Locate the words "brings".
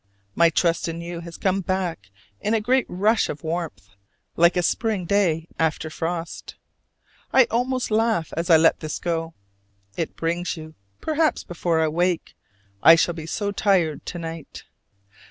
10.15-10.57